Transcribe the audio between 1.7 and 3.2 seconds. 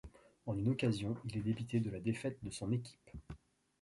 de la défaite de son équipe.